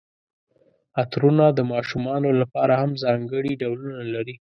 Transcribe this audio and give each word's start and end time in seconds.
عطرونه 1.01 1.45
د 1.57 1.59
ماشومانو 1.73 2.29
لپاره 2.41 2.73
هم 2.81 2.91
ځانګړي 3.03 3.53
ډولونه 3.61 4.03
لري. 4.13 4.35